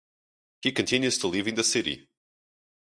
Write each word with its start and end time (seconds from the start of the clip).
He 0.63 0.71
continues 0.71 1.19
to 1.19 1.27
live 1.27 1.47
in 1.47 1.53
the 1.53 1.63
city. 1.63 2.09